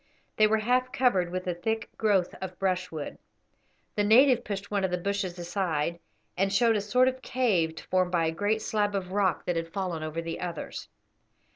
They 0.35 0.47
were 0.47 0.57
half 0.57 0.91
covered 0.91 1.29
with 1.31 1.43
the 1.45 1.53
thick 1.53 1.87
growth 1.95 2.33
of 2.41 2.57
brushwood. 2.57 3.19
The 3.95 4.03
native 4.03 4.43
pushed 4.43 4.71
one 4.71 4.83
of 4.83 4.89
the 4.89 4.97
bushes 4.97 5.37
aside, 5.37 5.99
and 6.35 6.51
showed 6.51 6.75
a 6.75 6.81
sort 6.81 7.07
of 7.07 7.21
cave 7.21 7.79
formed 7.91 8.11
by 8.11 8.25
a 8.25 8.31
great 8.31 8.63
slab 8.63 8.95
of 8.95 9.11
rock 9.11 9.45
that 9.45 9.57
had 9.57 9.71
fallen 9.71 10.01
over 10.01 10.19
the 10.19 10.39
others. 10.39 10.87